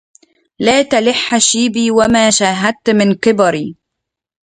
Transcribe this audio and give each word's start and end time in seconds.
لا 0.59 0.81
تلح 0.83 1.37
شيبي 1.37 1.91
وما 1.91 2.29
شاهدت 2.29 2.89
من 2.89 3.13
كبري 3.13 3.75